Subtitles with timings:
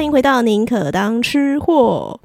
[0.00, 2.18] 欢迎回到宁可当吃货。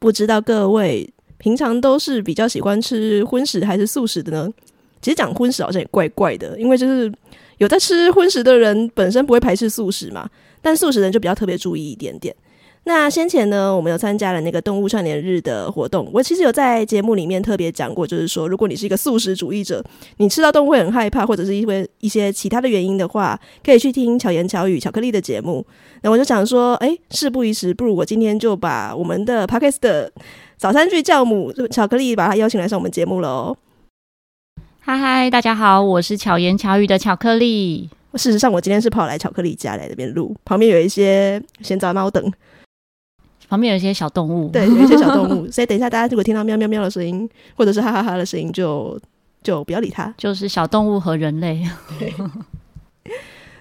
[0.00, 1.08] 不知道各位
[1.38, 4.52] 平常都是比较喜欢吃荤食还是素食的呢？
[5.00, 7.12] 其实讲荤食好像也怪怪的，因为就是
[7.58, 10.28] 有在吃荤食的人本身不会排斥素食嘛，
[10.60, 12.34] 但素食人就比较特别注意一点点。
[12.84, 16.10] 那先前呢，我们有参加了那个动物串联日的活动。
[16.12, 19.82] 我其实有在节目里面特别讲过，就是说，如果你是一个素食主义者，
[20.16, 25.64] 你吃到动物会很害怕，或者是因为一些其他的原因的话，可以去听巧言巧语巧克力的节目。
[26.02, 30.12] 那我就想说，哎，事不宜迟，不如我今天就把我们的 Podcast 的
[30.56, 33.56] 早餐剧教母巧克力把他邀请来上我们节目了哦。
[34.80, 37.88] 嗨嗨，大家好，我是巧言巧语的巧克力。
[38.14, 42.32] 事实上，我今天是跑来巧克力家来这边录，旁边有一些闲杂猫等。
[43.52, 48.98] 旁边有一些小动物，对，有一些小动物， 所以等一下大家如果听到喵喵喵的声音，或者是哈哈哈的声音，就
[49.42, 51.62] 就不要理它，就是小动物和人类。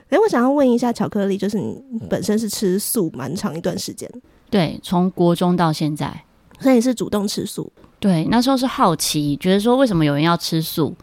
[0.07, 1.77] 哎，我想要问一下巧克力，就是你
[2.09, 4.09] 本身是吃素蛮长一段时间？
[4.49, 6.23] 对，从国中到现在，
[6.61, 7.69] 所以你是主动吃素？
[7.99, 10.95] 对，那时候是好奇，觉得说为什么有人要吃素，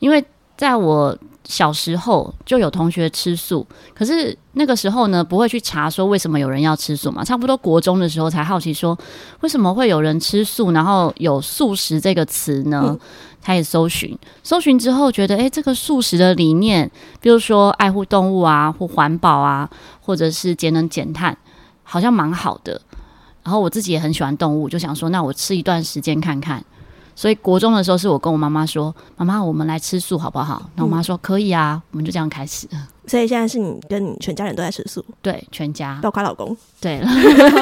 [0.00, 0.20] 因为
[0.56, 1.16] 在我。
[1.44, 7.24] 小时候就有同学吃素，可是那个时候呢，不会去查说为什么有人要吃素嘛。
[7.24, 8.96] 差不多国中的时候才好奇说，
[9.40, 12.96] 为什么会有人吃素，然后有素食这个词呢？
[13.42, 16.88] 开始搜寻，搜寻之后觉得，诶，这个素食的理念，
[17.20, 19.68] 比如说爱护动物啊，或环保啊，
[20.00, 21.36] 或者是节能减碳，
[21.82, 22.80] 好像蛮好的。
[23.42, 26.64] 然后我自己也很喜欢动物，就想说，那我吃一段时间看看。
[27.14, 32.66] 所以国中的时候，是我跟我妈妈说：“妈妈，我们来吃素好不好？”那我妈说：“可以啊。”我们就这样开始。
[33.06, 35.04] 所以现在是你跟你全家人都在吃素？
[35.20, 36.56] 对，全家，包括老公。
[36.80, 37.08] 对了，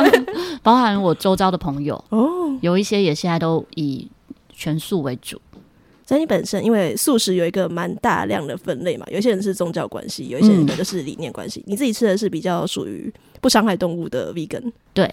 [0.63, 2.29] 包含我周遭的朋友哦，
[2.61, 4.09] 有一些也现在都以
[4.53, 5.41] 全素为主。
[6.07, 11.61] 所以你本身因为素食有一个蛮大量的分类嘛，有些人是宗教关系，有一些人就是理念关系。
[11.61, 15.11] 嗯、你自己吃的是比较属于不伤害动物的 vegan，对。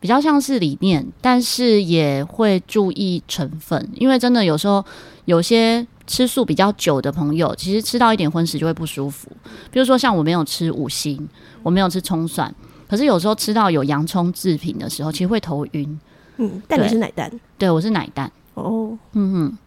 [0.00, 4.84] 比较像是理念，但是也会注意成分，因为真的有时候
[5.24, 9.30] 有些吃素比较久的朋友，其实吃到一点荤食就会不舒服。
[9.70, 11.28] 比如说像我没有吃五星，
[11.62, 12.54] 我没有吃葱蒜，
[12.88, 16.00] 可是有时候吃到有洋葱制品的时候，其实会头晕。
[16.36, 17.30] 嗯，但你是奶蛋？
[17.58, 18.30] 对，我是奶蛋。
[18.54, 19.58] 哦，嗯哼。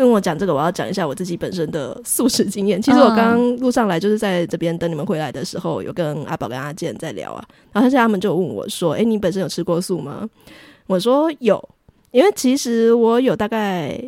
[0.00, 2.80] 跟我讲这个，我要讲一下我自己本身的素食经验。
[2.80, 7.44] 其实我刚刚路上来，就是在这边等你们回来的时候，有跟阿宝跟阿健在聊啊。
[7.70, 10.26] 然后现在他们就问我说：“哎，你本身有吃过素吗？”
[10.88, 11.62] 我说有，
[12.12, 14.02] 因为其实我有大概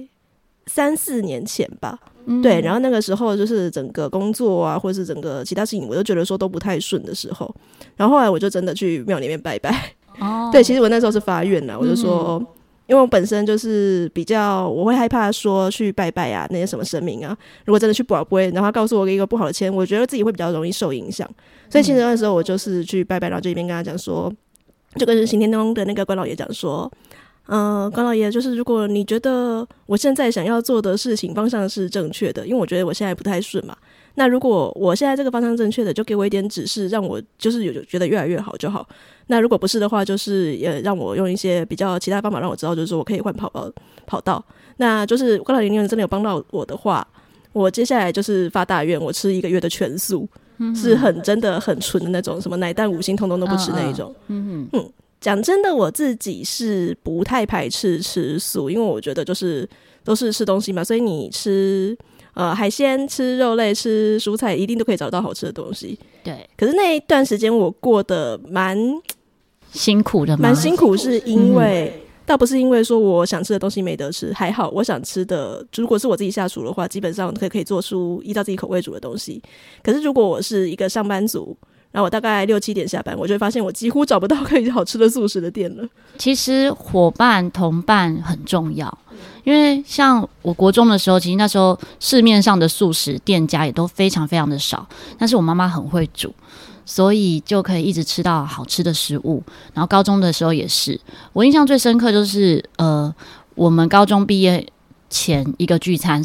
[0.64, 2.62] 三四年前吧，嗯、对。
[2.62, 7.54] 然后那个时候就是整个工作啊，或者是整个其他事情，我都觉得说都不太顺的时候。
[7.96, 9.92] 然后后来我就真的去庙里面拜拜。
[10.20, 12.38] 哦，对，其实我那时候是发愿了，我就说。
[12.40, 12.46] 嗯
[12.92, 21.26] 因为我本身就是比较，我会害怕说去拜拜啊，那些什么神明啊，如果真的去拜拜，然后他告诉我一个不好的签，我觉得自己会比较容易受影响。
[21.70, 24.30] 所以其实那时候我就是去拜拜，然后就一边跟他讲说，
[24.96, 26.92] 就跟行天宫的那个关老爷讲说，
[27.46, 33.74] 嗯、呃，关老爷就是如果你觉得我现在想要做的事情方向是正确的，因为我觉得我现在不太顺嘛。
[34.14, 38.86] 那如果我现在这个方向正确的，就给我一点指示，让我就是有觉得越来越好就好。
[39.28, 43.72] 那如果不是的话，就是也让我用一些比较其他方法让我知道，就是说我可以换跑道
[44.06, 44.44] 跑道。
[44.76, 47.06] 那就是高老爷，你真的有帮到我的话，
[47.52, 50.28] 我接下来就是发大愿，我吃一个月的全素，
[50.58, 54.14] 嗯、是很真的很纯的那种，什么奶蛋五星通通都不吃那一种。
[54.28, 54.68] 嗯，
[55.20, 59.66] 讲真的，我自己是不太排斥吃素，因为我觉得就是
[60.04, 61.96] 都是吃东西嘛，所以你吃。
[62.34, 65.98] 呃，海鲜吃肉类吃蔬菜，一定都可以找到好吃的东西。
[66.24, 68.76] 对，可是那一段时间我过得蛮
[69.70, 79.42] 辛苦的，蛮辛苦，是因为、嗯、倒不是因为说我想吃的东西没得吃，还好我想吃的，如果是我自己下厨的话，基本上可以可以做出依照自己口味煮的东西。
[79.82, 81.56] 可是如果我是一个上班族，
[81.90, 85.86] 然后我大概六七点下班，我就会发现我几乎找不到可以好吃的素食的店了。
[86.16, 88.98] 其实伙伴同伴很重要。
[89.44, 94.86] 因为像我国中的时候，其实那时候市面上的素食店家也都非常非常的少，
[95.18, 96.32] 但是我妈妈很会煮，
[96.86, 99.42] 所以就可以一直吃到好吃的食物。
[99.74, 101.00] 然后高中的时候也是，
[101.32, 103.12] 我印象最深刻就是呃，
[103.54, 104.66] 我们高中毕业
[105.10, 106.22] 前一个聚餐，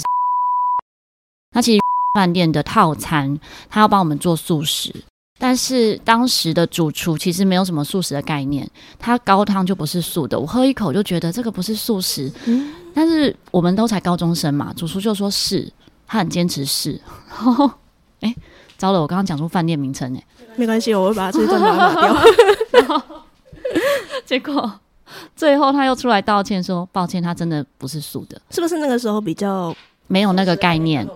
[1.54, 1.80] 那其实
[2.14, 3.40] 饭店的套餐
[3.70, 4.94] 他要帮我们做素食。
[5.40, 8.68] 但是当时的主厨其实没有什么素食的概念，
[8.98, 10.40] 他高汤就不是素的。
[10.40, 12.32] 我喝一口就觉得这个不是素食，
[12.98, 15.72] 但是我们都才高中生嘛，主厨就说是，
[16.08, 17.00] 他很坚持是。
[18.22, 18.36] 哎、欸，
[18.76, 20.24] 糟了，我刚刚讲出饭店名称哎，
[20.56, 22.18] 没关系，我会把这段拿掉。
[22.74, 23.00] 然后
[24.26, 24.80] 结果
[25.36, 28.42] 最后他又出来道歉说，抱歉，他真的不是素的。
[28.50, 29.76] 是不是那个时候比较
[30.08, 31.08] 没有那个概念？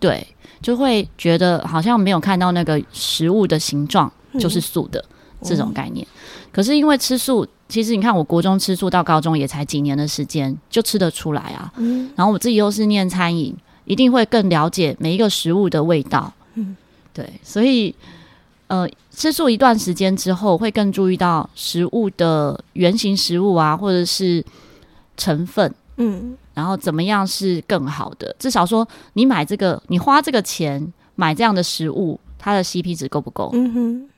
[0.00, 0.26] 对。
[0.60, 5.02] 就会觉得好像没有看到那个食物的形状就是素的，
[5.40, 6.06] 嗯、这种概念。
[6.52, 11.72] 可是因为吃素，其实你看，我国中吃素到高中也才几年的时间，就吃得出来啊。
[12.16, 16.32] 然后我自己又是念餐饮，一定会更了解每一个食物的味道。
[17.12, 17.94] 对，所以
[18.68, 24.44] 呃，吃素一段时间之后，会更注意到食物的原型食物啊，或者是
[25.16, 25.74] 成分。
[25.96, 26.36] 嗯。
[26.52, 28.34] 然后怎么样是更好的？
[28.38, 33.50] 至少说，你买这个，你花这个钱买这样的食物，它的 CP 值够不够？
[33.54, 34.09] 嗯哼。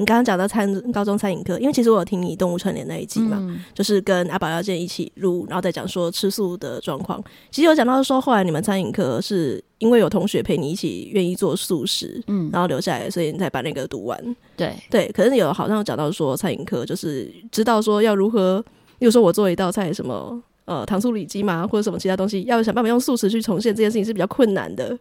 [0.00, 7.22] 你刚刚讲到餐高中餐饮课，因为其实我有听你动物串联那一集嘛，嗯、就是跟阿宝要见一起录，然后再讲说吃素的状况。
[7.50, 14.36] 其实有讲到说，后来你们餐饮课是因为有同学陪你一起愿意做素食，嗯，然后留下来，所以你才把那个读完。
[14.56, 18.64] 对对，可是有好像有讲到说，餐饮课就是知道说要如何，
[18.98, 20.42] 比如说我做一道菜什么。
[20.66, 24.96] 呃，糖醋里脊嘛，或者什么其他东西，要想办法用素食去重现这件事情是比较困难的。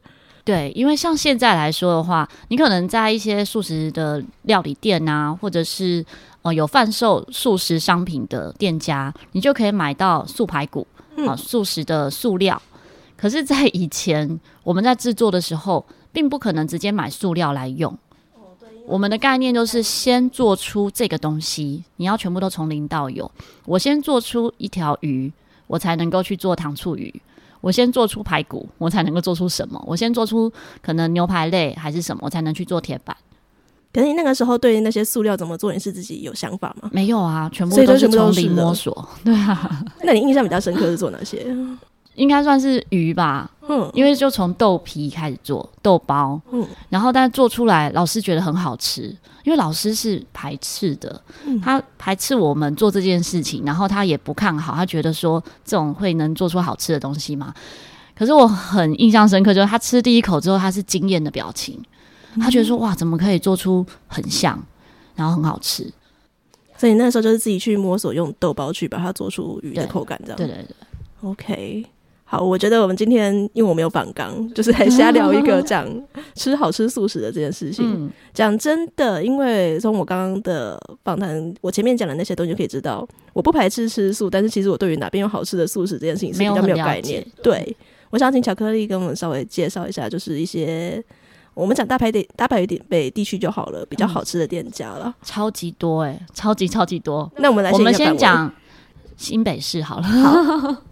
[0.50, 6.04] 对，因为像现在来说的话，你可能在一些素食的料理店啊，或者是
[6.42, 10.88] 呃有贩售素食商品的店家，你就可以买到素排骨
[11.18, 12.60] 啊、呃，素食的素料。
[12.74, 12.80] 嗯、
[13.16, 17.96] 可是，在以前我们在制作的时候，并不可能直接买素料来用。
[18.88, 23.31] 我们的概念就是先做出这个东西，你要全部都从零到有。
[23.66, 25.31] 我先做出一条鱼。
[25.69, 27.22] 我才能够去做糖醋鱼。
[27.62, 29.84] 我先做出排骨，我才能够做出什么？
[29.86, 30.52] 我先做出
[30.82, 33.16] 可能牛排类还是什么，我才能去做铁板。
[33.92, 36.90] 可是你那个时候对于那些塑料怎么做，你是自己有想法吗？
[36.94, 39.08] 没有啊，全部都是从零摸索。
[39.26, 41.46] 对啊，那你印象比较深刻是做哪些？
[42.19, 49.04] 应该算是鱼吧，嗯，因为就从豆皮开始做豆包，嗯，然后但是做出来，老师觉得很好吃，
[49.44, 57.54] 因为老师是排斥的，嗯，他排斥我们做这件事情，然后他也不看好，他觉得说这种会能做出好吃的东西吗？
[58.16, 61.81] 可是我很印象深刻，就是他吃第一口之后，他是惊艳的表情，
[62.42, 64.62] 他觉得说哇，怎么可以做出很像，
[65.15, 65.89] 然后很好吃，
[66.77, 70.75] 所以那时候就是自己去摸索，用豆包去把它做出鱼的口感，这样，对对对
[71.22, 71.86] ，OK。
[72.31, 75.88] 好，我觉得我们今天因为我没有访纲，就是来瞎聊一个 讲
[76.36, 78.08] 吃好吃素食的这件事情。
[78.36, 83.04] 讲、嗯、真的，因为从我刚刚的访谈，我前面讲的那些东西就可以知道，
[83.34, 87.26] 我不排斥吃素，但是其实我对于哪边有好吃的素食这件事情是比较没有概念。
[87.42, 87.76] 对，
[88.12, 91.04] 我想请巧克力跟我们稍微介绍一下，就是一些
[91.56, 95.12] 我们讲大台北大台北地区就好了，比较好吃的店家了。
[95.24, 97.32] 超级多哎、欸，超级超级多。
[97.38, 98.54] 那我们来，我们先讲
[99.18, 100.04] 新北市好了。
[100.04, 100.75] 好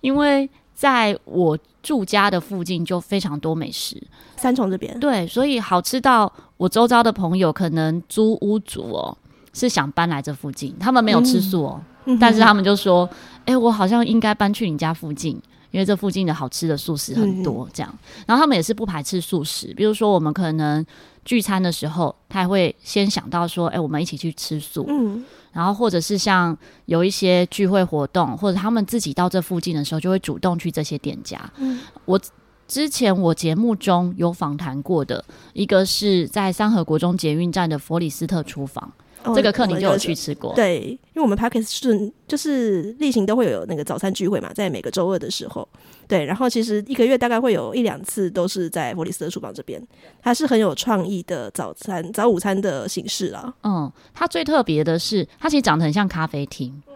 [0.00, 4.00] 因为在我住家的附近就非常多美食，
[4.36, 9.16] 三重这边对，所以好吃到我周遭的朋友可能租屋主哦
[9.52, 13.08] 是想搬来这附近，他们没有吃素哦，嗯、但是他们就说
[13.46, 15.32] ：“哎、欸，我好像应该搬去你家附近，
[15.72, 20.84] 因为这附近的好吃的素食很多。”这样，然后他们也是不排斥素食，比如说我们可能
[21.24, 25.24] 聚餐的时候，他还会先想到说：“哎、欸，我们一起去吃素。”嗯。
[25.52, 26.56] 然后，或者是像
[26.86, 31.38] 有一些聚会活动，或者他们自己到这附近的时候，就会主动去这些店家。
[31.56, 32.20] 嗯，我
[32.66, 35.24] 之前我节目中有访谈过的
[35.54, 38.92] 一个是在三河国中捷运站的佛里斯特厨房。
[39.24, 40.54] 哦、这个课你就有去吃过？
[40.54, 45.68] 对，因为我们 Podcast 是就是例行都会有那个早餐聚会嘛，在每个周二的时候，
[46.06, 49.84] 对，然后其实一个月大概会有一两次都是在佛里斯特厨房这边，
[50.22, 53.52] 它是很有创意的早餐早午餐的形式啦。
[53.64, 56.80] 嗯，它最特别的是，它其实长得很像咖啡厅。
[56.86, 56.94] 嗯、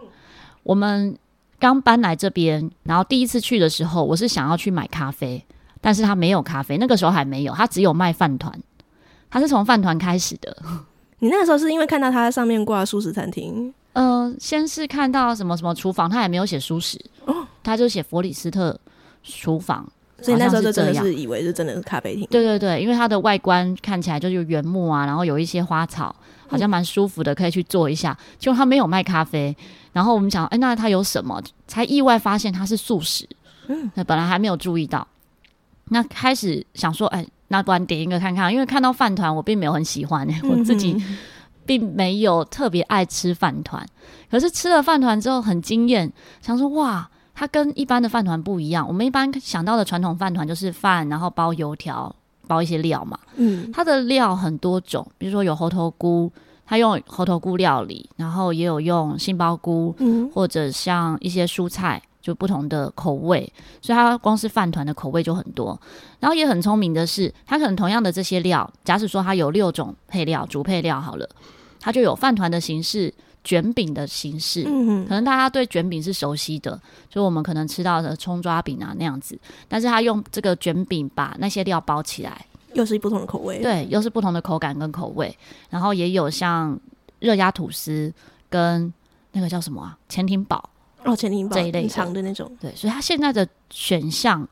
[0.63, 1.15] 我们
[1.59, 5.45] 刚搬来这边，然后第一次去的时候，我是想要去买咖啡，
[5.81, 8.57] 但是它没有咖啡，那个时候还没有，它只有卖饭团，
[9.29, 10.55] 它是从饭团开始的。
[11.23, 13.73] 你那个时候是因为看到它上面挂素食餐厅？
[13.93, 18.77] 呃，先是看到什么什么厨房，他也没有写素食，哦，他就写佛里斯特
[19.23, 19.89] 厨房，
[20.21, 22.27] 所以那时候就真的是以为是真的是咖啡厅。
[22.29, 26.13] 对对对，因为它的外观看起来就是原木啊，然后有一些花草，
[26.45, 28.17] 好像蛮舒服的，可以去坐一下。
[28.37, 29.55] 结果他没有卖咖啡，
[29.93, 31.41] 然后我们想，哎，那他有什么？
[31.69, 33.25] 才意外发现他是素食。
[33.67, 35.07] 嗯，那本来还没有注意到，
[35.85, 37.25] 那开始想说，哎。
[37.53, 40.99] 那不然点一个看看，因为看到饭团，我并没有很喜欢、欸， 我自己
[41.67, 43.85] 并没有特别爱吃饭团。
[44.27, 48.87] 可是吃了饭团之后很惊艳，想说哇，它跟一般的饭团不一样。
[48.87, 52.15] 我们一般想到的传统饭团就是饭，然后包油条，
[52.47, 53.19] 包一些料嘛。
[53.35, 56.31] 嗯，它的料很多种，比如说有猴头菇，
[56.65, 62.01] 它用猴头菇料理，然后也有用杏鲍菇，嗯，或者像一些蔬菜。
[62.23, 63.51] 就不同的口味，
[63.81, 65.77] 所以它光是饭团的口味就很多。
[66.21, 71.29] 然后也很聪明的是，它可能同样的这些料，假使说它有六种配料，主配料好了，
[71.81, 73.13] 它就有饭团的形式、
[73.43, 74.63] 卷饼的形式。
[74.65, 79.37] 嗯哼，可能大家对卷饼是熟悉的，就我们可能吃到的葱抓饼啊那样子。
[79.67, 85.37] 但是它用这个卷饼把那些料包起来，又是不同的口味，对，又是不同的口感跟口味。
[85.69, 86.79] 然后也有像
[87.19, 88.13] 热压吐司
[88.49, 88.93] 跟
[89.33, 90.69] 那个叫什么啊，潜艇堡
[91.05, 92.51] 哦，潜艇堡这一类长的那种。
[92.59, 94.47] 对，所以它现在的选项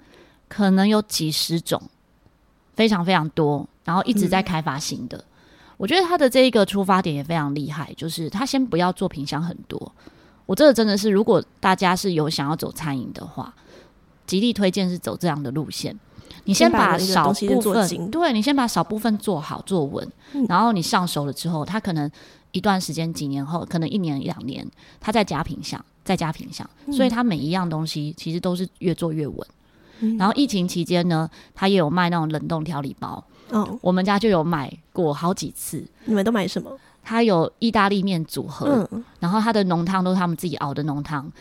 [0.47, 1.81] 可能有几十种，
[2.75, 5.17] 非常非常多，然后一直在开发新的。
[5.17, 5.25] 嗯、
[5.77, 9.91] 我觉得它的这一个出发点也非常厉害，就是他先不要做品相很多。
[10.45, 13.53] 我这个真的是，如果大家是有想要走餐饮的话，
[14.27, 15.97] 极力推荐是走这样的路线。
[16.45, 22.09] 你先把少部分，对，你先把少部分做好做稳，嗯，然后你上手了之后，它可能
[22.51, 24.67] 一段时间，几年后，可能一年两年，
[24.99, 29.47] 它再加品项，再加品相，嗯，所以它每一样东西其实都是越做越稳，
[29.99, 30.17] 嗯。
[30.17, 35.83] 然后疫情期间呢，它也有卖那种冷冻调理包，哦，我们家就有买过好几次。
[36.05, 36.77] 你们都买什么？
[37.03, 41.31] 它有意大利面组合，嗯，然后它的浓汤都是他们自己熬的浓汤。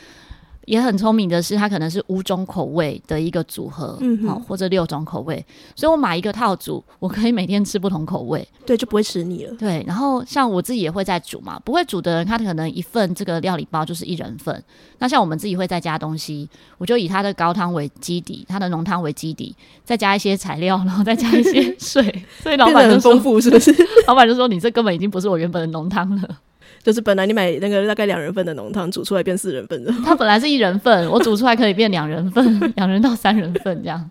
[0.67, 9.55] 也很聪明的是，它可能是五种口味的一个组合，嗯，好，或者六种口味，所以我买一个套组，我可以每天吃不同口味，对，就不会吃腻了。
[9.55, 14.63] 对，然后像我自己也会在煮嘛，不会煮的人，他可能一份这个料理包就是一人份。
[14.99, 16.49] 那像我们自己会再加东西，
[16.79, 23.75] 我就以它的高汤为基底，它的浓汤为基底，再加一些材料，然后再加一些水， 所以老板很丰富，是不是？
[24.07, 26.39] 老板就说：“你这根本已经不是我原本的浓汤了。”
[26.83, 29.93] 就是本来你买那个大概两人份的浓汤，煮出来变四人份的。
[30.05, 34.11] 它本来是一人份，我煮出来可以变两人份， 两人到三人份这样，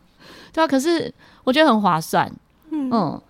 [0.54, 0.68] 对啊。
[0.68, 1.12] 可是
[1.44, 2.32] 我觉得很划算，
[2.72, 3.22] 嗯，嗯，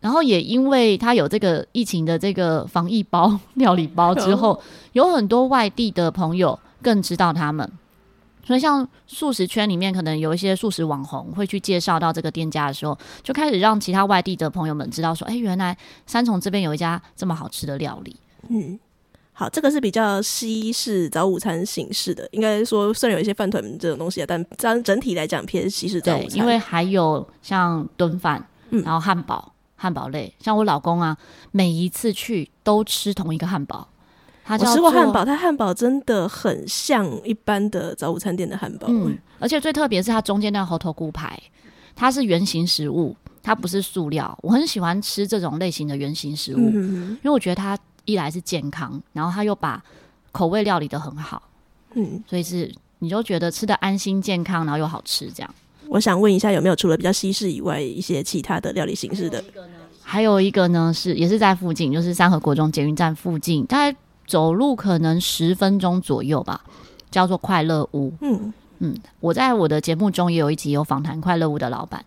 [0.00, 4.60] 然后也因为它有这个疫情的这个防疫包、 料理包之后，
[4.92, 7.70] 有很多外地的朋友更知道他们。
[8.42, 18.16] 所以像素食圈里面，可能有一些素食网红会去介绍到这个店家的时候，就开始让其他外地的朋友们知道说，哎，原来三重这边有一家这么好吃的料理。
[18.48, 18.78] 嗯，
[19.32, 26.28] 好，这个是比较西式早午餐形式的，应该说虽然有一些饭团这种东西啊，但整整体来讲偏西式早午餐。
[26.28, 31.16] 对，因为还有像炖饭，然后汉堡、汉堡类，像我老公啊，
[31.52, 33.88] 每一次去都吃同一个汉堡。
[34.44, 38.88] 他我吃过汉堡，他汉堡真的很像一般的早午餐店的汉堡。
[38.90, 41.40] 嗯，而且最特别是它中间那个猴头菇排，
[41.94, 44.36] 它是圆形食物，它不是塑料。
[44.42, 47.78] 我很喜欢吃这种类型的圆形食物，嗯，因为我觉得它。
[48.10, 49.82] 一来是健康，然后他又把
[50.32, 51.42] 口味料理的很好，
[51.94, 55.54] 嗯，所以是你就觉得吃的安心、健康，然后又好吃这样。
[55.88, 59.42] 我想问一下，有没有除了比较西式以外，一些其他的料理形式的？
[60.02, 66.60] 还有一个呢，是也是在附近，就是三河国中捷运站附近，大概走路可能十分钟左右吧，
[67.10, 68.12] 叫做快乐屋。
[68.20, 72.04] 嗯嗯，我在我的节目中也有一集有访谈快乐屋的老板，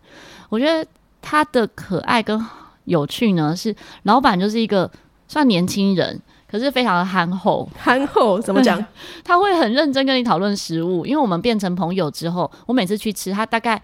[0.47, 0.89] 我觉得
[1.21, 2.41] 他的可爱跟
[2.85, 4.89] 有趣呢，是老板就是一个。
[5.33, 7.67] 算年轻人，可是非常的憨厚。
[7.75, 8.77] 憨厚怎么讲？
[9.25, 13.81] 他会很认真跟你讨论食物，因为我们变成朋友之后，我每次去吃，他大概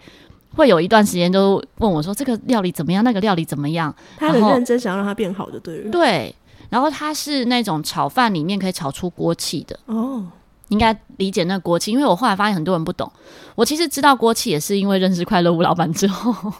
[0.54, 3.02] 会有一段时间都问我说：“这个料理怎么样？
[3.02, 5.82] 那个料理怎么样？”他很认真，想要让它变好的，对。
[5.90, 6.32] 对，
[6.68, 10.24] 然后他是那种炒饭里面可以炒出锅气的哦，
[10.68, 13.10] 应该理解那锅气，因为我后来发现很多人不懂，
[13.56, 16.52] 我其实知道锅气也是因为认识快乐屋老板之后。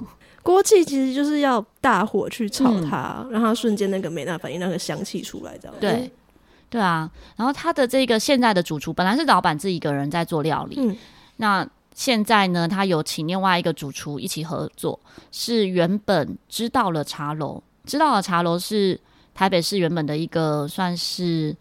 [0.42, 5.76] 锅气其实就是要大火去炒它，嗯、让它瞬间那个美纳反应，那个香气出来，这样。
[5.78, 6.10] 对，
[6.70, 7.10] 对啊。
[7.36, 10.96] 然后他的这个现在的主厨本来是老板自己一个人在做料理，嗯，
[11.36, 14.98] 那现在呢，他有请另外一个主厨一起合作，
[15.30, 18.98] 是原本知道了茶楼，知道了茶楼是
[19.34, 21.54] 台北市原本的一个算是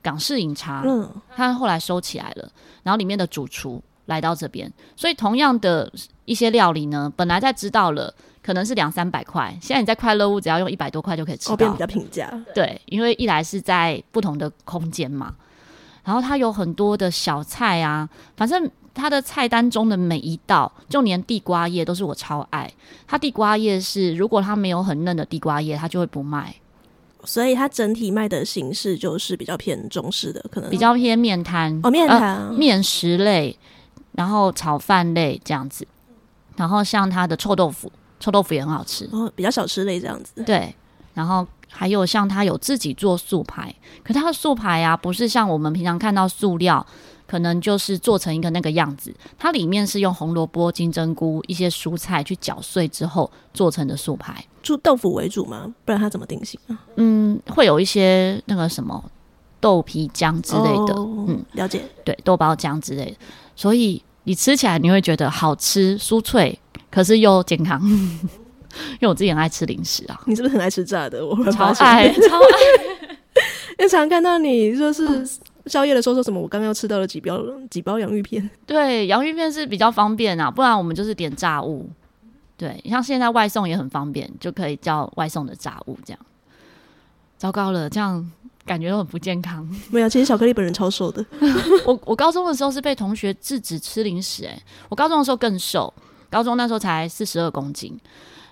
[0.00, 2.48] 港式饮茶，嗯，他后来收起来了，
[2.84, 3.82] 然后里面的主厨。
[4.10, 5.90] 来到这边，所以同样的
[6.26, 8.12] 一些料理呢，本来在知道了
[8.42, 12.28] 可能是两三百块，现在你在快乐屋只要用一百多块就可以吃到，变比较平价。
[12.54, 15.34] 对，因为一来是在不同的空间嘛，
[16.04, 22.68] 然后它有很多的小菜啊，反正它的菜单中的每一道，就连地瓜叶都是我超爱。
[23.06, 26.54] 它地瓜叶是如果它没有很嫩的地瓜叶，它就会不卖。
[27.22, 33.54] 所以它整体卖的形式就是比较偏中式的，可能比较偏面摊哦，面摊、呃、面食类。
[34.12, 35.86] 然后炒饭类这样子，
[36.56, 40.42] 然后像它的臭豆腐，臭豆腐也很好吃哦，比较小吃类这样子。
[40.44, 40.74] 对，
[41.14, 46.84] 然后还有像它有自己做素排，可它的素排啊，不是像我们平常看到塑料，
[47.26, 55.72] 可能就是做成一个那个样子，它里面是用红萝卜、金针菇一些蔬菜去搅碎之后做成的素排，做豆腐为主吗？
[55.84, 56.78] 不然它怎么定型啊？
[56.96, 59.02] 嗯，会有一些那个什么
[59.60, 63.16] 豆皮浆之类的，哦、嗯，了解，对，豆包浆之类的。
[63.54, 66.58] 所以你吃起来你会觉得好吃、酥脆，
[66.90, 67.80] 可是又健康。
[67.90, 71.26] 因为我自己很爱吃零食啊，你是不是很爱吃炸的？
[71.26, 73.10] 我超爱，超爱。
[73.78, 75.28] 因为常看到你说是
[75.66, 77.36] 宵夜的时候说什么，我刚刚又吃到了几包
[77.68, 78.48] 几包洋芋片。
[78.66, 81.90] 对，洋芋片是比较方便啊，不然我们就是点炸物。
[82.56, 86.20] 对，像现在外送也很方便，就可以叫外送的炸物这样。
[87.36, 88.30] 糟糕了，这样
[88.64, 89.66] 感觉都很不健康。
[89.90, 91.24] 没有，其实巧克力本人超瘦的。
[91.86, 95.92] 我我高中的时候是被同学制止吃零食，诶，我高中的时候更瘦，
[96.30, 97.98] 高中那时候才四十二公斤。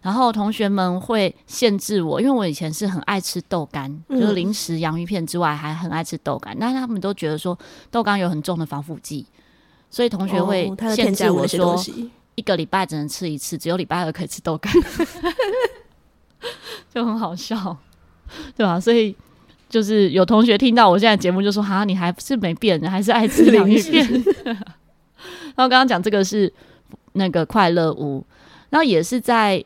[0.00, 6.56] 然后同学们会限制我，因为我以前是很爱吃豆干，嗯、就是零食、洋芋片之外，还很爱吃豆干。
[6.58, 7.58] 但是他们都觉得说
[7.90, 9.26] 豆干有很重的防腐剂，
[9.90, 11.76] 所以同学会限制我说，
[12.36, 14.72] 一个礼拜只能吃一次，只有礼拜二可以吃豆干，
[16.94, 17.76] 就很好笑。
[18.54, 18.78] 对吧？
[18.78, 19.16] 所以
[19.68, 24.06] 就是有同学听到我现在节目，就说：“哈，你还是没变，还是爱吃洋芋片。”
[24.44, 26.52] 然后刚刚讲这个是
[27.12, 28.24] 那个快乐屋，
[28.70, 29.62] 然后也是在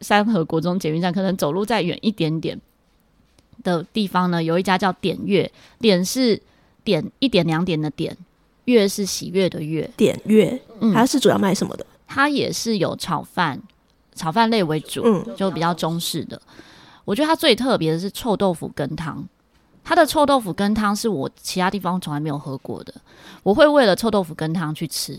[0.00, 2.58] 三河国中捷运站，可能走路再远一点点
[3.62, 6.40] 的地方呢，有一家叫点月，点是
[6.82, 8.16] 点一点两点的点，
[8.64, 11.86] 月是喜悦的月，点月，嗯，它是主要卖什么的？
[12.06, 13.60] 它也是有炒饭，
[14.14, 16.40] 炒饭类为主，嗯，就比较中式的。
[17.08, 19.26] 我觉得它最特别的是臭豆腐羹汤，
[19.82, 22.92] 它的臭豆腐羹汤是我其他地方从来没有喝过的。
[23.42, 25.14] 我会为了臭豆腐羹汤去吃，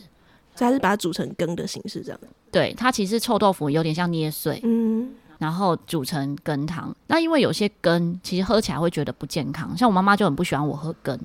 [0.54, 2.20] 所以它是把它煮成羹的形式，这样。
[2.52, 6.96] 对，它其实臭豆腐有点像捏碎，嗯，然后煮成羹汤。
[7.08, 11.20] 那因为有些羹其实喝起来会觉得不健康，像我妈妈就很不喜欢我喝羹，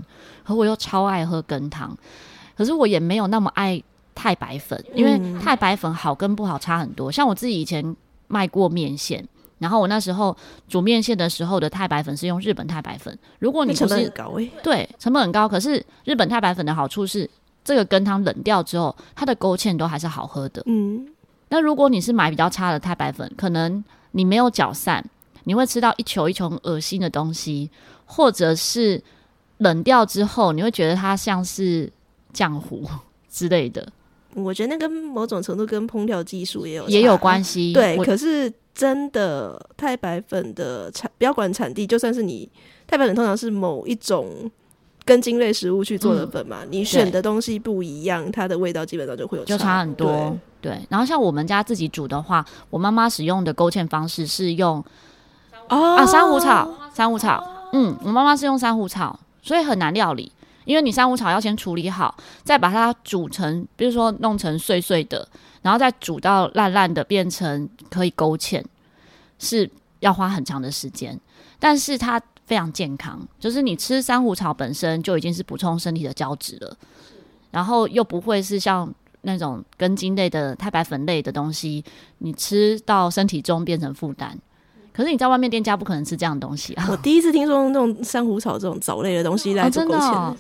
[0.45, 1.95] 可我又超爱喝羹汤。
[2.57, 3.83] 可是我也没有那么爱
[4.15, 7.13] 太白粉，因为太白粉好跟不好差很多。
[7.13, 7.95] 像我自己以前
[8.29, 9.29] 卖过面线。
[9.59, 10.37] 然后我那时候
[10.69, 13.17] 煮面线的时候的太白粉是用日本太白粉。
[13.39, 15.49] 如果你不是，成本很高欸，对，成本很高。
[15.49, 17.29] 可是日本太白粉的好处是，
[17.65, 20.63] 这个羹汤冷掉之后，它的勾芡都还是好喝的。
[20.67, 21.07] 嗯。
[21.49, 25.05] 那如果你是买比较差的太白粉，可能你没有搅散，
[25.45, 27.71] 你会吃到一球一球恶心的东西，
[28.07, 29.01] 或者是
[29.59, 31.91] 冷掉之后，你会觉得它像是
[32.35, 32.85] 浆糊
[33.31, 33.87] 之类的。
[34.35, 37.73] 我觉得那跟某种程度跟烹调技术也有也有关系。
[37.73, 38.53] 对，可是。
[38.75, 42.51] 真的太白粉的产，不要管产地，就算是你
[42.87, 44.51] 太白粉，通常是某一种
[45.05, 50.37] 根茎类食物去做的粉嘛，嗯、你选的东西不一样，它的味道基本上就会有差就差很多。
[50.61, 54.85] 对，对，然后像我们家自己煮的话，我妈妈使用的勾芡方式是用
[55.69, 55.95] 哦。
[55.97, 60.33] 啊珊瑚草，珊瑚草，嗯，我妈妈是用珊瑚草，所以很难料理，
[60.65, 65.29] 因为你珊瑚草要先处理好，再把它煮成，比如说弄成碎碎的。
[65.63, 68.63] 然后再煮到烂烂的，变成可以勾芡，
[69.45, 71.21] 是要花很长的时间，
[71.59, 73.21] 但是它非常健康。
[73.39, 76.77] 就是你吃珊瑚草本身就已经是补充身体的胶质了，
[77.51, 81.85] 然后又不会是像那种根茎类的太白粉类的东西，
[82.19, 84.37] 你吃到身体中变成负担。
[84.93, 86.87] 可是你在外面店家不可能吃这样的东西啊！
[86.91, 90.13] 我第一次听说那种珊瑚草这种藻类的东西来做勾芡。
[90.13, 90.37] 哦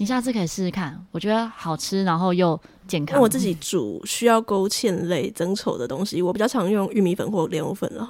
[0.00, 3.20] 你下次可以试试看，我觉得好吃，然后又健康。
[3.20, 8.08] 我自己煮需要勾芡类增稠的东西，我比较常用玉米粉或莲藕粉了。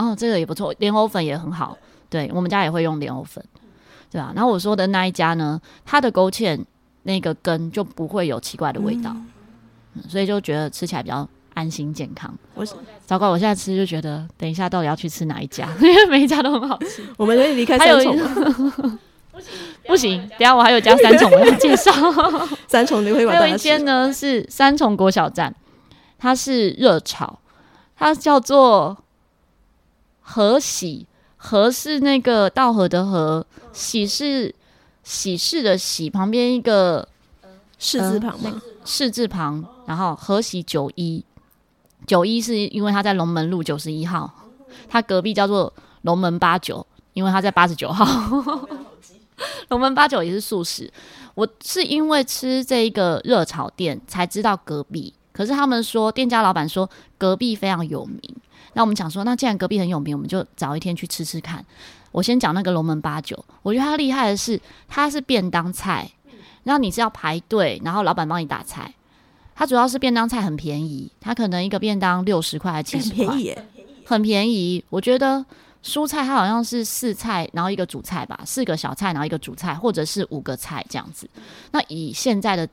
[0.00, 1.76] 哦，这个也不错，莲藕粉也很好。
[2.08, 3.44] 对，我们家也会用莲藕粉，
[4.10, 4.32] 对吧？
[4.34, 6.58] 然后我说的那一家呢，它的勾芡
[7.02, 9.14] 那个根就不会有奇怪的味道，
[10.08, 12.34] 所以就觉得吃起来比较安心健康。
[12.54, 12.66] 我
[13.06, 15.68] 糟糕，我现在吃就觉得，等一下到底要去吃哪一家？
[15.80, 17.04] 因为每一家都很好吃。
[17.16, 18.16] 我们可以离开三重。
[19.86, 21.92] 不行，等下我还有家三重，我要介绍
[22.66, 25.54] 三重你会还有一间呢，是三重国小站，
[26.18, 27.38] 它是热炒，
[27.96, 28.96] 它叫做
[30.32, 34.54] 和喜，和是那个道和的和，喜是
[35.02, 37.08] 喜事的喜，旁边一个
[37.80, 38.62] 士字旁吗？
[38.84, 41.24] 士字旁，然后和喜九一，
[42.06, 44.32] 九一是因为他在龙门路九十一号，
[44.88, 48.06] 他隔壁叫做龙门八九，因为他在八十九号。
[49.70, 50.88] 龙门八九也是素食，
[51.34, 55.12] 我是因为吃这一个热炒店才知道隔壁。
[55.32, 56.88] 可是他们说店家老板说
[57.18, 58.20] 隔壁非常有名，
[58.72, 61.64] 那我们讲说，那既然隔壁很有名，我们就找一天去吃吃看。
[62.12, 66.10] 我先讲那个龙门八九，我觉得它厉害的是它是便当菜，
[66.64, 68.94] 然后你是要排队，然后老板帮你打菜。
[69.54, 73.58] 它主要是便当菜很便宜，它可能一个便当六十块还七十块，很便宜，
[74.04, 74.84] 很便宜。
[74.90, 75.44] 我觉得。
[75.82, 81.26] 蔬菜它好像是四菜，然后一个主菜吧，四个小菜，然后一个主菜，或者是五个菜这样子。
[81.70, 82.68] 那以现在的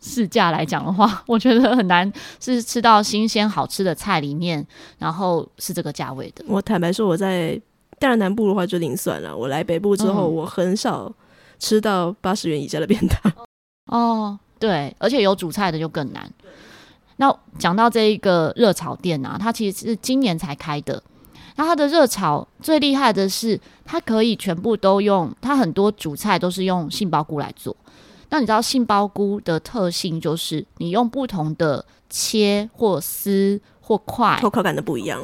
[0.00, 2.10] 市价来讲的话， 我觉得很难
[2.40, 4.66] 是吃到新鲜好吃的菜里面，
[4.98, 6.44] 然后是这个价位的。
[6.48, 7.60] 我坦白说，我在
[7.98, 9.36] 当然南部的话就另算了。
[9.36, 11.12] 我来北部之后，嗯、我很少
[11.58, 13.32] 吃到八十元以下的便当。
[13.92, 16.32] 哦，对，而且有主菜的就更难。
[17.16, 21.02] 那讲到这一个热炒店啊，它其实是今年才开的。
[21.56, 27.76] 那它的热炒最厉害的是，它可以全部都用，它很多主菜都是用杏鲍菇来做。
[28.30, 35.22] 那你知道杏鲍菇的特性就是，你用不同的切或撕或块，口口感的不一样，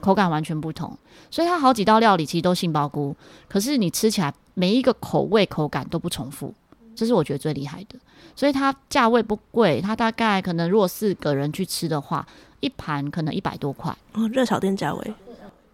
[0.00, 0.96] 口感完全不同。
[1.30, 3.14] 所以它好几道料理其实都杏鲍菇，
[3.48, 6.54] 可是你吃起来每一个口味口感都不重复，
[6.94, 7.98] 这是我觉得最厉害的。
[8.36, 12.24] 所以它价位不贵，它大概可能如果四个人去吃的话，
[12.60, 13.96] 一盘可能一百多块。
[14.12, 15.14] 哦，热炒店价位，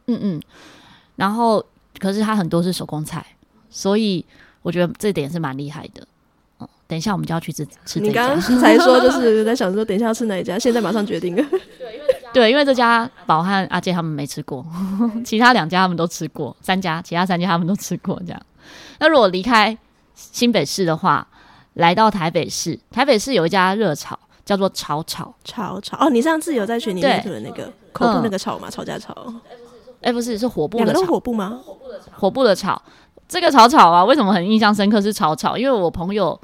[0.06, 0.42] 嗯嗯。
[1.16, 1.62] 然后，
[1.98, 3.26] 可是它很多是手工菜，
[3.68, 4.24] 所以
[4.62, 6.06] 我觉得这点是蛮厉害的。
[6.90, 8.08] 哦，等一下我们就要去吃吃这家。
[8.08, 10.58] 你刚刚才说就是在想说，等一下要吃哪一家？
[10.58, 11.44] 现在马上决定了。
[12.34, 14.64] 对，因为这家宝和阿杰他们没吃过，
[15.24, 18.20] 其他两家他们都吃过，三家其他三家他们都吃过。
[18.26, 18.42] 这样，
[18.98, 19.76] 那如果离开
[20.14, 21.26] 新北市的话，
[21.74, 25.96] 来到台北市，台北市有一家热炒，叫做炒炒炒炒。
[25.98, 28.68] 哦，你上次有在群里面说的那个口部那个炒吗？
[28.68, 29.14] 吵架炒？
[30.02, 31.04] 哎，不是，是火部的炒。
[31.06, 31.60] 火部吗？
[32.12, 32.80] 火部的炒。
[33.28, 35.00] 这个炒炒啊，为什么很印象深刻？
[35.00, 36.40] 是炒炒，因为我朋友。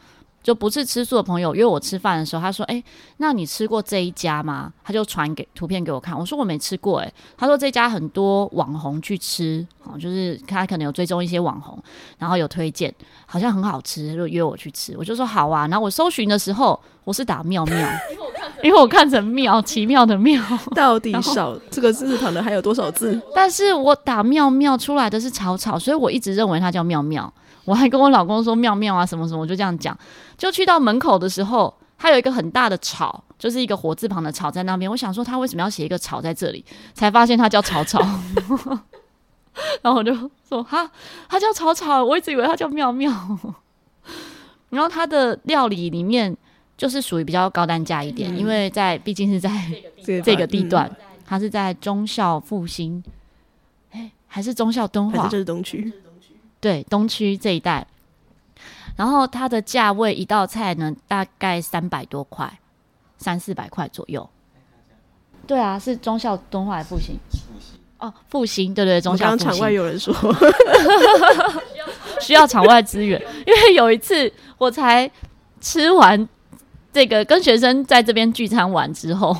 [0.46, 2.84] 就不是吃素的朋友约我吃饭的时候，他说：“哎、欸，
[3.16, 6.16] 那你吃过这一家吗？”他就传给图片给我看。
[6.16, 11.76] 我说：“我没吃过。”哎，他说：“这家很多网红去吃，哦，就是他可能有追踪一些网红，
[12.18, 12.94] 然后有推荐，
[13.26, 17.88] 好像很好吃，就约我去吃。”我就说：“好啊。”然后我搜寻的时候，我是打妙妙，
[18.62, 20.40] 因为我看成妙，奇妙的妙，
[20.76, 23.20] 到底少这个字旁的还有多少字？
[23.34, 27.32] 但是我打妙妙出来的是草草，所以我一直认为它叫妙妙。
[27.66, 29.96] 我还跟我老公说妙妙啊什么什么，我就这样讲。
[30.38, 34.90] 就去到门口的时候，它有一个很大的草，就是一个火字旁的草在那边。
[34.90, 38.00] 我想说他为什么要写一个草在这里，才发现他叫草草。
[39.82, 40.14] 然后我就
[40.48, 40.90] 说哈，
[41.28, 43.12] 他叫草草，我一直以为他叫妙妙。
[44.70, 46.36] 然后他的料理里面
[46.76, 49.50] 就是属于比较高单价一点，嗯、因为在毕竟是在
[50.22, 53.02] 这个地段，它、嗯、是在忠孝复兴，
[53.92, 55.92] 哎，还是忠孝敦化，这是东区。
[56.60, 57.86] 对，东区这一带，
[58.96, 62.58] 然后它的价位一道菜呢，大概三百多块，
[63.18, 64.28] 三四百块左右。
[65.46, 67.16] 对啊，是中校东化还是复兴？
[67.98, 69.46] 哦，复兴，对对，中校复兴。
[69.46, 70.14] 刚刚场外有人说
[72.20, 75.08] 需要场外资源，因为有一次我才
[75.60, 76.28] 吃完
[76.92, 79.36] 这个，跟学生在这边聚餐完之后，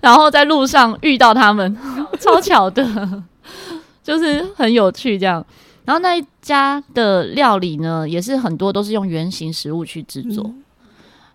[0.00, 1.76] 然后在路上遇到他们，
[2.18, 3.22] 超巧的，
[4.02, 5.44] 就是很有趣这样。
[5.84, 10.64] 然后那一家的料理呢，也是很多都是用原型食物去制作，嗯、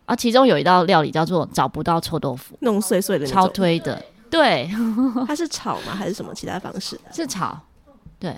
[0.06, 4.68] 啊，其中有一道料理叫做找不到臭豆腐，弄碎碎的，超推的，对，
[5.28, 5.94] 它是炒吗？
[5.96, 7.00] 还是什么其他方式？
[7.12, 7.60] 是炒，
[8.18, 8.36] 对，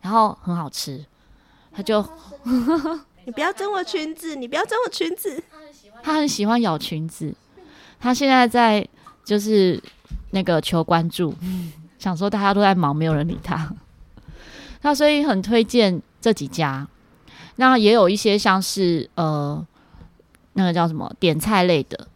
[0.00, 1.04] 然后很好吃，
[1.70, 2.04] 他就，
[3.24, 5.40] 你不要争我裙子，你不要争我裙子，
[6.02, 7.32] 他很喜欢咬裙子，
[8.00, 8.84] 他现在在
[9.24, 9.80] 就是
[10.32, 11.32] 那个求关注，
[12.00, 13.72] 想说大家都在忙，没有人理他。
[14.82, 16.86] 那所以很推荐这几家，
[17.56, 19.64] 那也有一些像是呃，
[20.54, 22.08] 那个叫什么点菜类的，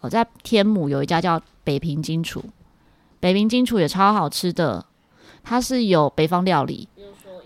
[0.00, 2.42] 我、哦、在天母有一家叫北平金厨，
[3.20, 4.84] 北平金厨也超好吃的，
[5.42, 6.88] 它是有北方料理，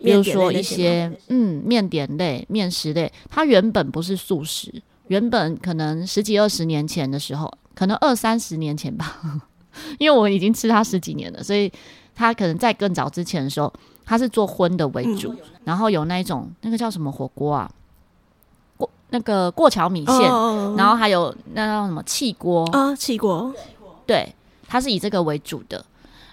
[0.02, 9.40] 比如说一些嗯面点类、面食类，它原本不是素食，原本可能十几二十年前的时候，可能二三十年前吧，
[9.98, 11.72] 因为我已经吃它十几年了，所以
[12.14, 13.72] 它可能在更早之前的时候。
[14.08, 17.70] 它是做荤的为主，嗯、然后有那一种那个叫什么火锅啊，
[18.78, 23.52] 过那个过桥米线，哦、然后还有那叫什么汽锅啊，汽锅，
[24.06, 24.34] 对，
[24.66, 25.84] 他是以这个为主的。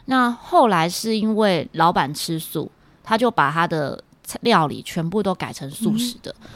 [0.05, 2.71] 那后来是因为老板吃素，
[3.03, 4.01] 他就把他的
[4.39, 6.33] 料理全部都改成素食的。
[6.43, 6.49] 嗯、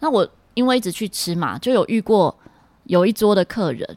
[0.00, 2.36] 那我因为一直去吃嘛，就有遇过
[2.82, 3.96] 有一桌的客人，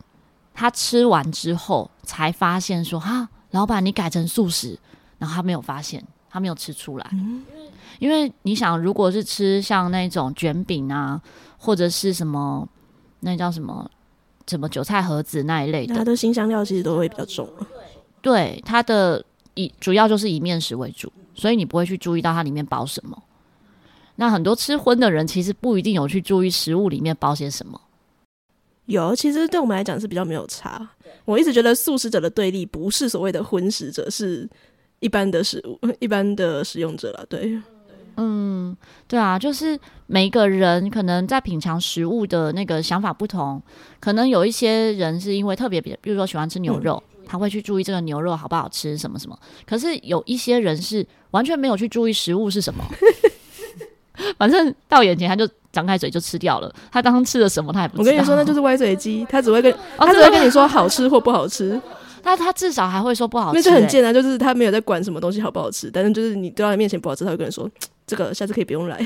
[0.54, 4.78] 他吃完之后才发现说：“哈，老板你改成素食。”
[5.18, 6.06] 然后他没有发现。
[6.30, 7.44] 他没有吃出来，嗯、
[8.00, 11.20] 因为你想，如果是吃像那种卷饼啊，
[11.58, 12.68] 或者是什么
[13.22, 13.90] 那叫什么
[14.46, 17.50] 什么韭菜盒子那一类的，它的辛香料其实都会比较重。
[18.22, 19.24] 对，它的
[19.56, 23.24] 以主要就是以面食为主，所以你不会去注意到它里面包什么。
[24.18, 27.82] 那很多吃荤的人其实不一定有去注意食物里面包些什么。
[28.86, 30.90] 有，其实对我们来讲是比较没有差。
[31.26, 34.48] 我一直觉得素食者的对立不是所谓的荤食者，是。
[35.00, 37.60] 一般的食物，一般的使用者了，对，
[38.16, 38.76] 嗯，
[39.08, 43.62] 对啊，就是每一个人可能在品尝食物的那个想法不同，
[44.00, 49.38] 可能有一些人是因为特别比，比如说喜欢吃牛肉，嗯、他会去注意这个牛肉好不好吃，什么什么。
[49.68, 52.84] 可是有一些人是完全没有去注意食物是什么，
[54.40, 56.74] 反正到眼前他就张开嘴就吃掉了。
[56.92, 58.02] 他刚刚吃了什么，他也不知道。
[58.02, 61.80] 我跟你说，那就是歪嘴鸡，他只会跟、哦、他只会跟你说好吃或不好吃。
[62.28, 64.12] 那他至少还会说不好吃，欸，那就很贱啊！
[64.12, 67.70] 就是他没有在管什么东西好不好吃，但是就是你丢到他面前不好吃，他会跟你说
[68.06, 68.98] 这个下次可以不用来。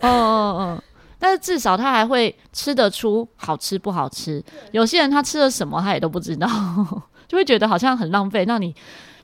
[0.00, 0.82] 哦哦哦！
[1.18, 4.40] 但是至少他还会吃得出好吃不好吃。
[4.70, 6.46] 有些人他吃了什么他也都不知道，
[7.26, 8.44] 就会觉得好像很浪费。
[8.46, 8.72] 那你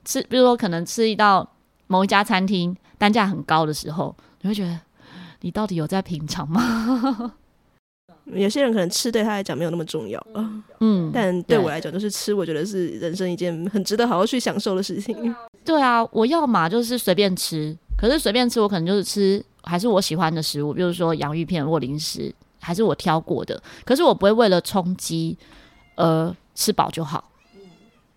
[0.04, 1.48] 吃，比如说可能吃一道
[1.86, 4.76] 某一家餐厅单价很高的时候，你会觉得
[5.42, 7.32] 你到底有在品尝吗？
[8.26, 10.24] 有些人可能吃对他来讲没有那么重要，
[10.80, 15.34] 嗯，但对我来讲，就是吃，我觉得是人生一件很值得好好去享受的事情。
[15.64, 25.36] 对啊，我要嘛就是随便吃，可是随便吃，我可能就是吃还是我喜欢的食物，比如说洋芋片或零食，还是我挑过的，可是我不会为了充饥
[25.96, 27.30] 而吃饱就好。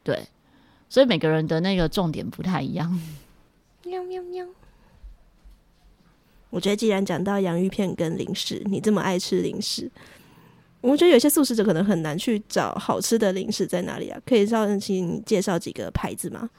[0.04, 0.24] 对，
[0.88, 3.00] 所以每个人的那个重点不太一样。
[3.84, 4.46] 喵喵喵。
[6.56, 9.92] 我觉得，既然讲到洋芋片跟零食，你这么爱吃零食，
[10.80, 14.18] 我觉得有些素食者可能很难去找好吃的零食在哪里啊？
[14.26, 16.50] 可以稍请你介绍几个牌子吗？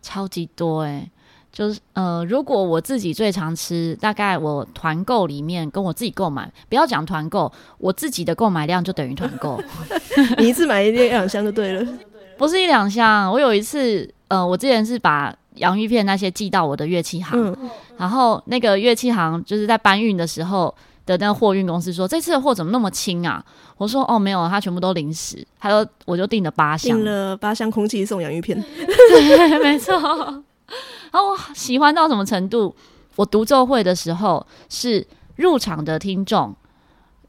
[0.00, 1.10] 超级多哎、欸，
[1.50, 9.60] 就是呃，如果我自己最常吃，大概我团购里面跟我自己购买，不要讲团购，我自己的购买量就等于团购
[10.38, 11.84] 你一次买一两箱就对了，
[12.38, 15.36] 不是一两箱，我有一次，呃，我之前是把。
[15.60, 20.74] 洋芋片那些寄到我的乐器行，嗯、然后那个乐器行就是在搬运的时候
[21.06, 23.44] 的那个货运公司说，这次的货怎么那么轻啊？
[23.76, 25.46] 我说哦，没有，它全部都零食。
[25.58, 29.94] 他说我就订了八箱，订了八箱空气送洋芋片，对 没错。
[31.12, 32.74] 然后我喜欢到什么程度？
[33.16, 36.54] 我独奏会的时候是入场的听众，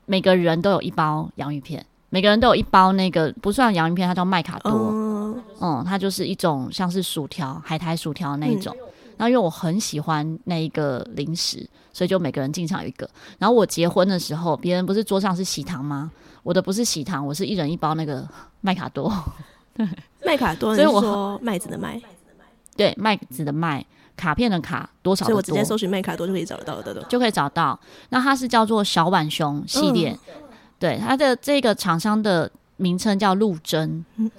[0.06, 1.86] 每个人都有一包洋芋片。
[2.14, 4.72] 每个人都有一包那个不算洋芋片，它叫麦卡多，
[5.36, 8.76] 嗯，嗯，它就是一种像是薯条、海苔薯条那一种。
[8.80, 13.10] 嗯、然后因为我很喜欢那一个零食，所以就每个人进场有一个。
[13.38, 16.12] 然后我结婚的时候，别人不是桌上是喜糖吗？
[16.44, 18.28] 我的不是喜糖，我是一人一包那个
[18.62, 19.12] 麦卡多。
[19.74, 19.88] 对，
[20.26, 22.02] 麦卡多，所以我说麦子的麦，
[22.76, 23.86] 对，麦子的麦，
[24.18, 25.28] 卡片的卡，多少多？
[25.28, 27.80] 所以我直接搜寻麦卡多就可以找得到的，就可以找到。
[28.10, 30.12] 那它是叫做小浣熊系列。
[30.12, 30.42] 嗯
[30.82, 34.32] 对，它的这个厂商的名称叫陆贞，嗯、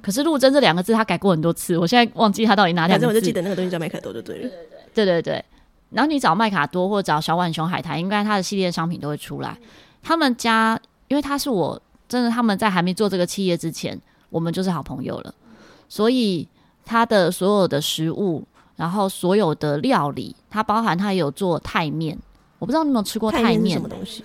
[0.00, 3.06] 可是陆贞这两个字他改过很多次，我现在忘记他到底哪两个字。
[3.06, 4.50] 反正我就记得那个东西叫麦卡多就对了。
[4.94, 5.44] 对对对，
[5.90, 9.56] 然后你找麦卡多或者找小浣熊海苔，应该他的系列商品都会出来。
[10.02, 15.34] 他们家，因为他是我真的他们在还没做这个企业之前，我们就是好朋友了，
[15.88, 16.48] 所以
[16.84, 18.44] 他的所有的食物，
[18.76, 22.16] 然后所有的料理，它包含他也有做泰面，
[22.58, 23.54] 我不知道你有没有吃过泰面？
[23.54, 24.24] 泰面什么东西？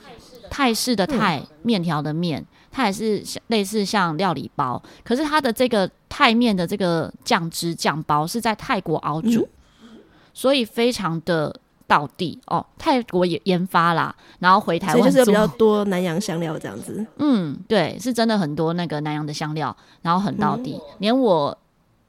[0.49, 9.47] 泰式的泰面条的面，它也是类似像料理包，可是它的这个泰面的这个酱汁酱包是在泰国熬煮，
[9.83, 9.89] 嗯、
[10.33, 11.55] 所以非常的
[11.85, 12.65] 道地哦。
[12.79, 17.05] 泰国也研发啦，然后回台湾，所以就是比较多南洋香料这样子。
[17.19, 20.73] 嗯，对，是真的很多那个南洋的香料，然后很道地。
[20.73, 21.55] 嗯、连我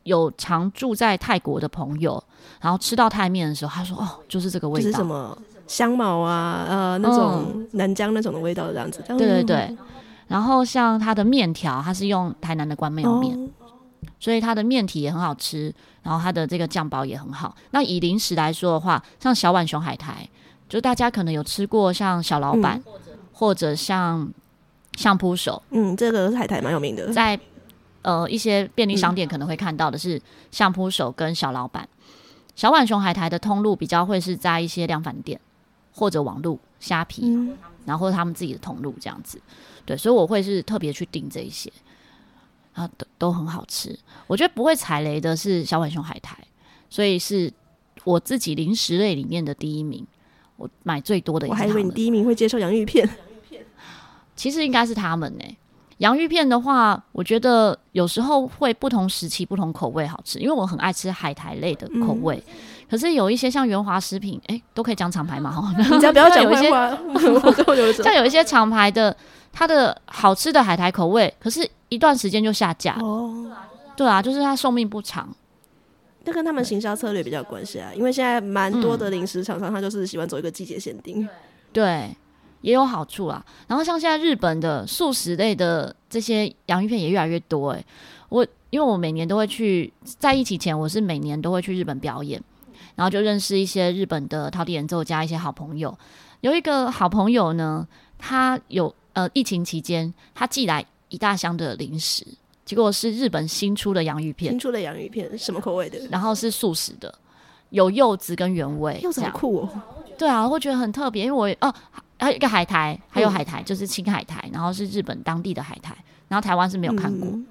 [0.04, 2.22] 有常住在泰国的朋友，
[2.62, 5.36] 然后吃到泰面的时候，他说：“哦，就是这个味道。”是什么？
[5.66, 9.02] 香茅啊，呃，那种南疆那种的味道，这样子。
[9.08, 9.76] 嗯、对对对。
[10.34, 13.70] 然后像它的面条，它是用台南的关庙面，哦、
[14.18, 15.72] 所以它的面体也很好吃。
[16.02, 17.54] 然后它的这个酱包也很好。
[17.70, 20.28] 那以零食来说的话，像小碗熊海苔，
[20.68, 22.92] 就大家可能有吃过，像小老板，嗯、
[23.32, 24.28] 或者像
[24.96, 25.62] 相扑手。
[25.70, 27.38] 嗯，这个海苔蛮有名的，在
[28.02, 30.20] 呃一些便利商店可能会看到的是
[30.50, 31.84] 相扑手跟小老板。
[31.84, 31.98] 嗯、
[32.56, 35.40] 小碗熊海苔的通路比较会是在一些量贩店。
[35.96, 39.40] 或者网路虾皮，嗯、然后他们自己的通路这样子，
[39.86, 41.72] 对，所以我会是特别去订这一些，
[42.74, 43.98] 啊，都都很好吃。
[44.26, 46.36] 我觉得不会踩雷的是小浣熊海苔，
[46.90, 47.50] 所以是
[48.04, 50.06] 我自己零食类里面的第一名。
[50.56, 53.08] 我买最多的，我还以为你第一名会接受洋芋片，
[54.36, 55.56] 其实应该是他们呢、欸。
[55.98, 62.36] 洋芋片的话，我觉得有时候会不同时期不同口味好吃，因为我很爱吃海苔类的口味。
[62.46, 62.54] 嗯
[62.88, 65.50] 可是有一些像圆华食品，哎、欸，都可以讲厂牌嘛？
[65.52, 66.98] 哈， 你只要不要讲坏话。
[68.02, 69.16] 像有一些厂牌的，
[69.52, 72.96] 它的好吃的海苔口味，可是一段时间就下架。
[73.00, 73.50] 哦，
[73.96, 75.28] 对啊，就是它寿命不长。
[76.24, 81.28] 这跟他们行销策略比较有关系啊，因为现在蛮多的零食厂商，他就是喜欢走一个季节限定。
[81.70, 82.16] 对，
[82.62, 83.44] 也有好处啊。
[83.66, 87.78] 然后像现在日本的素食类的这些洋芋片也越来越多、欸。
[87.78, 87.84] 哎，
[88.30, 92.42] 我因为我每年都会去，在一起前我是每年都会去日本表演。
[92.94, 95.96] 然后就认识一些日本的陶笛演奏家，一些好朋友。
[96.40, 97.86] 有一个好朋友呢，
[98.18, 102.26] 他有呃疫情期间，他寄来一大箱的零食，
[102.64, 104.52] 结果是日本新出的洋芋片。
[104.52, 105.98] 新出的洋芋片，什么口味的？
[106.10, 107.12] 然后是素食的，
[107.70, 109.00] 有柚子跟原味。
[109.02, 109.68] 柚子好酷哦！
[110.18, 111.74] 对啊，我觉得很特别，因为我哦
[112.18, 115.96] 还有一个海苔，还有海苔，嗯、就是青海苔，然后是日本当地的海苔，
[116.28, 117.28] 然后台湾是没有看过。
[117.28, 117.46] 嗯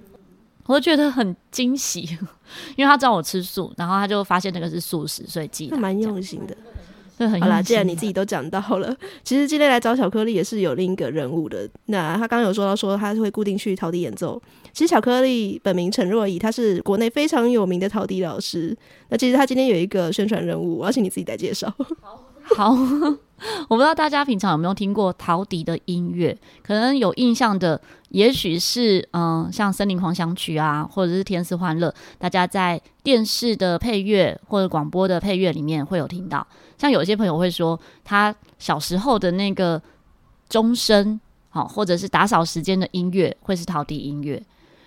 [0.65, 2.02] 我就觉得很惊喜，
[2.76, 5.78] 因为他知道我吃素，然后他就发现那个是素食，所以寄的。
[5.78, 6.56] 蛮用心的，
[7.17, 7.62] 对，很好啦。
[7.62, 11.69] 既然你自己都讲到了，其实今天来找巧克力也是有另一个人物的。
[11.88, 14.41] 那他刚刚有说到说他会固定去陶笛演奏。
[14.71, 18.76] 其实巧克力本名陈若仪，他是国内非常有名的陶笛老师。
[19.10, 21.71] 那其实他今天有一个宣传任务，我要请你自己来介绍。
[22.02, 22.71] 好，好
[23.67, 27.79] 我不知道大家平常有没有听过陶笛的音乐，可能有印象的，
[28.10, 36.45] 也许是嗯，像《森林狂想曲》啊，或者是《天赐欢乐》，大家在电视的配乐或者广播的配乐里面会有听到。
[36.77, 39.82] 像有些朋友会说，他小时候的那个
[40.47, 44.41] 钟声，好，或者是打扫时间的音乐，会是陶笛音乐。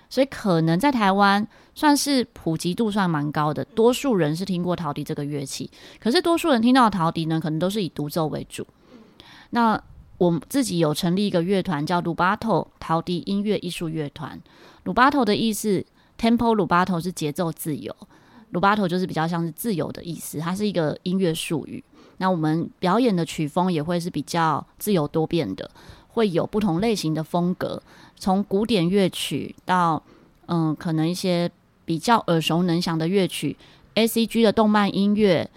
[0.08, 5.70] 所以可能在台湾算是普及度算蛮高的，多数人是听过陶笛这个乐器。
[6.00, 8.66] 可是多数人听到陶笛呢，可能都是以独奏为主。
[9.50, 9.80] 那
[10.18, 14.40] 我自己有成立一个乐团，叫鲁巴头陶笛音乐艺术乐团。
[14.84, 15.84] 鲁巴头的意思
[16.18, 17.94] ，tempo 鲁巴头是节奏自由，
[18.50, 21.82] 鲁巴头就是比较像是自由的意思，它是一个音乐术语。
[22.18, 25.70] 那我们表演的曲风也会是比较自由多变的，
[26.16, 27.82] 会有不同类型的风格。
[28.16, 30.02] 从古典乐曲到
[30.46, 31.50] 嗯，可能一些
[31.84, 33.54] 比较耳熟能详的乐曲
[33.96, 35.50] ，A C G 的动漫音乐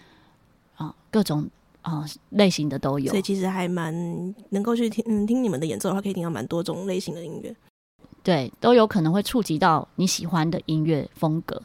[0.76, 1.48] 啊，各种
[1.82, 3.10] 啊类型的都有。
[3.10, 7.56] 所以其实还蛮能够去听，嗯，听你们的演奏的话，可以听到蛮多种类型的音乐。
[8.22, 11.62] 对，都有可能会触及到你喜欢的音乐风格。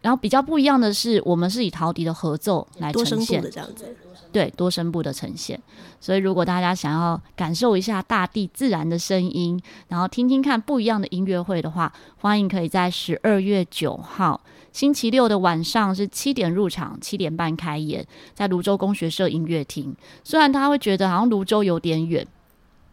[0.00, 3.94] 然后比较不一样的是，我们是以陶笛的合奏来呈现的这样子。
[4.34, 5.56] 对，多声部的呈现，
[6.00, 14.40] 所以如果大家想要感受一下大地自然的声音，然后听听看不一样的音乐会的话，欢迎可以在十二月九号
[14.72, 19.94] 星期六的晚上是七点入场，七点半开演，在泸州工学社音乐厅。
[20.24, 22.26] 虽然大家会觉得好像泸州有点远，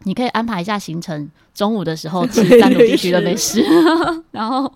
[0.04, 3.64] 你可以安排一下行程，中午的时候 吃三芦地区的美食，
[4.30, 4.72] 然后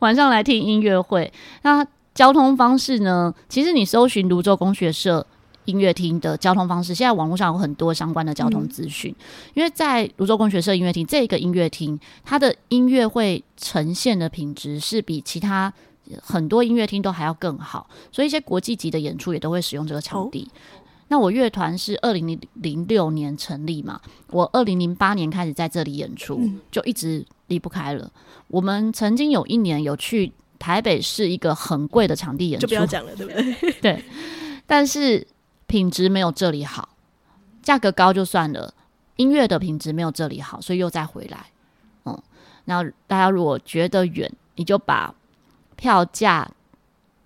[0.00, 1.32] 晚上来听音乐会。
[1.62, 3.34] 那交通方式呢？
[3.48, 5.26] 其实你搜寻泸州工学社。
[5.66, 9.14] 音乐厅的交通方式，现在网络上有很多相关的交通资讯。
[9.18, 15.72] 嗯、因为在泸州工学社音乐厅这个音乐厅，它的音乐会呈现的品质是比其他
[16.20, 20.50] 很多音乐厅都还要更好，所以一些国际级的演出也都会使用这个场地。
[20.50, 28.10] 哦、那我乐团是二零零六年成立嘛，我二零零八年开始在这里演出，嗯、就一直离不开了。
[28.48, 33.72] 我们曾经有一年有去台北市一个很贵的场地演出，就不要讲了，对不对？
[33.80, 34.04] 对，
[34.66, 35.26] 但是。
[35.70, 36.88] 品质没有这里好，
[37.62, 38.74] 价格高就算了，
[39.14, 41.46] 音乐的品质没有这里好，所以又再回来。
[42.04, 42.22] 嗯，
[42.64, 45.14] 那大家如果觉得远，你就把
[45.76, 46.50] 票价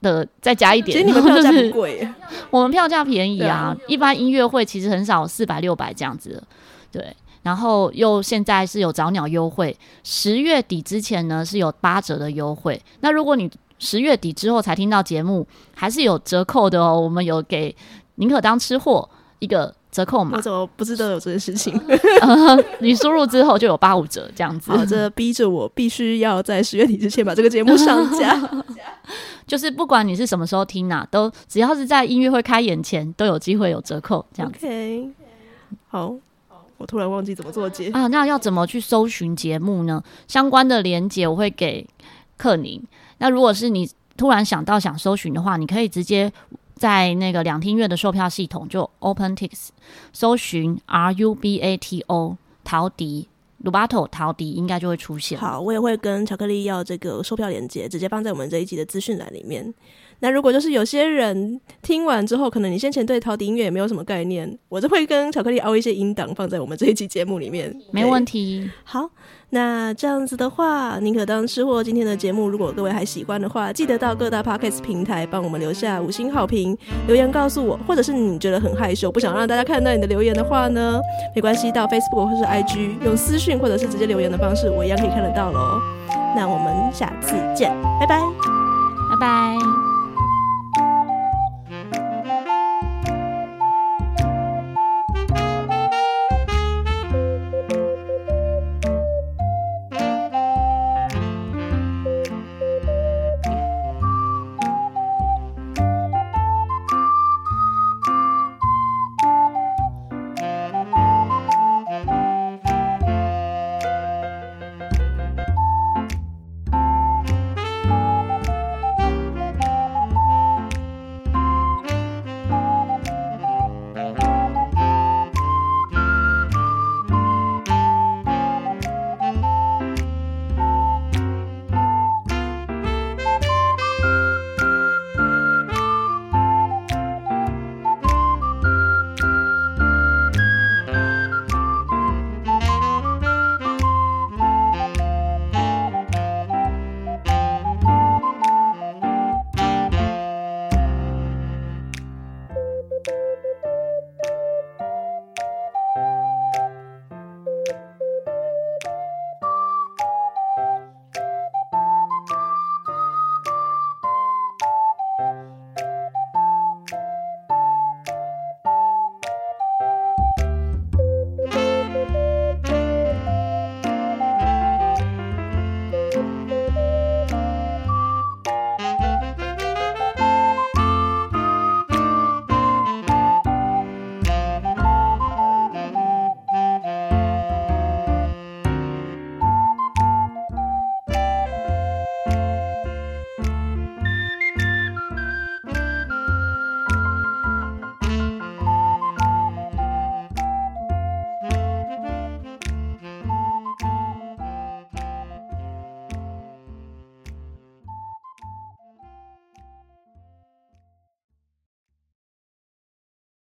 [0.03, 0.99] 的再加一点。
[0.99, 2.07] 其实你们票价不贵，
[2.53, 3.75] 我们票价便宜啊。
[3.89, 6.43] 一般音乐会其实很少四百六百这样子，
[6.93, 7.17] 对。
[7.43, 12.79] 然后又现在是有早鸟优惠，十月底之前呢是有八折的优惠。
[13.01, 17.01] 那如果你十月底之后才听到节目，还是有折扣的哦。
[17.01, 17.75] 我们有给。
[18.17, 20.37] 宁可当吃货，一个折扣码。
[20.37, 21.73] 我怎么不知道有这件事情？
[22.23, 24.71] 呃、你输入之后就有八五折这样子。
[24.71, 28.41] 好，这 逼着我必须要在十月底之前把这个节目上架。
[29.47, 34.67] 就是不管你是什么时候听呐、啊，都只要是在音乐会开演前都有机会有折扣这样子。
[34.67, 35.11] OK，
[35.89, 36.15] 好，
[36.79, 38.07] 我突然忘记怎么做结啊？
[38.07, 40.03] 那要怎么去搜寻节目呢？
[40.27, 41.87] 相关的连接我会给
[42.39, 42.83] 克宁。
[43.19, 46.33] 那如果是你突然想到想搜寻的话，你可以直接。
[46.75, 49.69] 在那个两厅院的售票系统，就 OpenTix
[50.13, 55.39] 搜寻 R U B A T O 陶笛鲁巴头陶笛，应该就会出现。
[55.39, 59.73] 好，我也会跟巧克力要这个售票链接，直接放在我们这一集的资讯栏里面。
[60.21, 67.75] 那如果就是有些人听完之后，可能你先前对陶笛音乐也没有什么概念，我就会跟巧克力凹一些音档放在我们这一期节目里面。
[67.91, 68.71] 没问题。
[68.85, 69.11] 好。
[69.51, 71.85] 那这样子的话，宁可当吃货。
[71.85, 81.01] 今天的节目，如果各位还喜欢的话，记得到各大 Podcast 平台帮我们留下五星好评，留言告诉我，或者是你觉得很害羞，不想让大家看到你的留言的话呢，
[81.37, 85.81] 没关系，到 Facebook 或是 IG 用私讯或者是直接留言的方式，我一样可以看得到喽。
[86.35, 89.94] 那我们下次见，拜拜，拜拜。